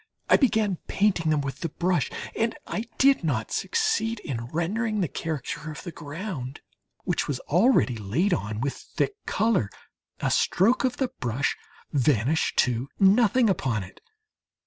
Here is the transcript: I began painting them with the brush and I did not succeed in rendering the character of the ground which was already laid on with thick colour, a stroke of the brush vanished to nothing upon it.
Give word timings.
I 0.31 0.35
began 0.35 0.79
painting 0.87 1.29
them 1.29 1.41
with 1.41 1.59
the 1.59 1.69
brush 1.69 2.09
and 2.35 2.57
I 2.65 2.85
did 2.97 3.23
not 3.23 3.51
succeed 3.51 4.19
in 4.21 4.47
rendering 4.47 4.99
the 4.99 5.07
character 5.07 5.69
of 5.69 5.83
the 5.83 5.91
ground 5.91 6.61
which 7.03 7.27
was 7.27 7.39
already 7.41 7.97
laid 7.99 8.33
on 8.33 8.61
with 8.61 8.73
thick 8.73 9.13
colour, 9.27 9.69
a 10.19 10.31
stroke 10.31 10.83
of 10.83 10.97
the 10.97 11.09
brush 11.19 11.55
vanished 11.93 12.57
to 12.65 12.89
nothing 12.99 13.47
upon 13.47 13.83
it. 13.83 14.01